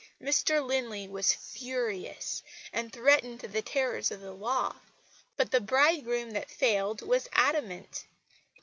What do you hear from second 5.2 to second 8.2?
but the bridegroom that failed was adamant.